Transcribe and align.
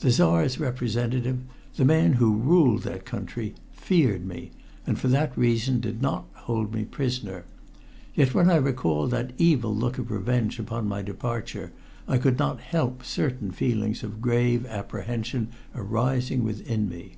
The 0.00 0.10
Czar's 0.12 0.60
representative 0.60 1.38
the 1.76 1.86
man 1.86 2.12
who 2.12 2.36
ruled 2.36 2.82
that 2.82 3.06
country 3.06 3.54
feared 3.72 4.26
me, 4.26 4.50
and 4.86 4.98
for 5.00 5.08
that 5.08 5.34
reason 5.38 5.80
did 5.80 6.02
not 6.02 6.26
hold 6.34 6.74
me 6.74 6.84
prisoner. 6.84 7.46
Yet 8.14 8.34
when 8.34 8.50
I 8.50 8.56
recalled 8.56 9.10
that 9.12 9.32
evil 9.38 9.74
look 9.74 9.96
of 9.96 10.10
revenge 10.10 10.60
on 10.68 10.86
my 10.86 11.00
departure, 11.00 11.72
I 12.06 12.18
could 12.18 12.38
not 12.38 12.60
help 12.60 13.06
certain 13.06 13.52
feelings 13.52 14.02
of 14.02 14.20
grave 14.20 14.66
apprehension 14.66 15.48
arising 15.74 16.44
within 16.44 16.86
me. 16.86 17.16